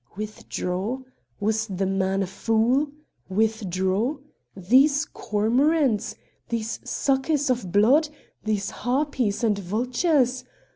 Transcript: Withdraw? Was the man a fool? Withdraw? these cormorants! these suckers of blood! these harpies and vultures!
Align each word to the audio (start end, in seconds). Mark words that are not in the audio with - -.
Withdraw? 0.15 1.01
Was 1.39 1.67
the 1.67 1.85
man 1.85 2.23
a 2.23 2.25
fool? 2.25 2.89
Withdraw? 3.29 4.17
these 4.57 5.05
cormorants! 5.05 6.15
these 6.49 6.79
suckers 6.83 7.51
of 7.51 7.71
blood! 7.71 8.09
these 8.43 8.71
harpies 8.71 9.43
and 9.43 9.59
vultures! 9.59 10.43